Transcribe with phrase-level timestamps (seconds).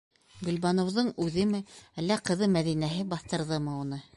[0.45, 1.61] Гөлбаныуҙың үҙеме,
[2.03, 4.03] әллә ҡыҙы Мәҙинәһе баҫтырҙымы уны?